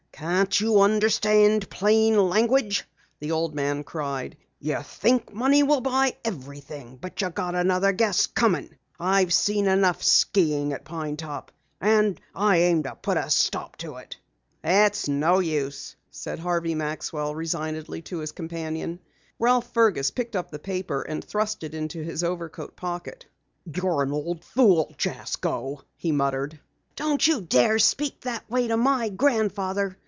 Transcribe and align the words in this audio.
"Can't 0.13 0.59
you 0.61 0.81
understand 0.81 1.67
plain 1.71 2.15
language?" 2.29 2.83
the 3.19 3.31
old 3.31 3.55
man 3.55 3.83
cried. 3.83 4.37
"You 4.59 4.83
think 4.83 5.33
money 5.33 5.63
will 5.63 5.81
buy 5.81 6.15
everything, 6.23 6.97
but 7.01 7.19
you 7.21 7.31
got 7.31 7.55
another 7.55 7.91
guess 7.91 8.27
coming. 8.27 8.75
I've 8.99 9.33
seen 9.33 9.65
enough 9.65 10.03
skiing 10.03 10.73
at 10.73 10.85
Pine 10.85 11.17
Top 11.17 11.51
and 11.79 12.21
I 12.35 12.57
aim 12.57 12.83
to 12.83 12.93
put 12.93 13.17
a 13.17 13.31
stop 13.31 13.77
to 13.77 13.95
it!" 13.95 14.17
"It's 14.63 15.07
no 15.07 15.39
use," 15.39 15.95
said 16.11 16.37
Harvey 16.37 16.75
Maxwell 16.75 17.33
resignedly 17.33 18.03
to 18.03 18.19
his 18.19 18.31
companion. 18.31 18.99
Ralph 19.39 19.73
Fergus 19.73 20.11
picked 20.11 20.35
up 20.35 20.51
the 20.51 20.59
paper 20.59 21.01
and 21.01 21.23
thrust 21.25 21.63
it 21.63 21.73
into 21.73 22.03
his 22.03 22.23
overcoat 22.23 22.75
pocket. 22.75 23.25
"You're 23.65 24.03
an 24.03 24.11
old 24.11 24.43
fool, 24.45 24.93
Jasko!" 24.99 25.81
he 25.97 26.11
muttered. 26.11 26.59
"Don't 26.95 27.25
you 27.25 27.41
dare 27.41 27.79
speak 27.79 28.21
that 28.21 28.47
way 28.51 28.67
to 28.67 28.77
my 28.77 29.09
grandfather!" 29.09 29.97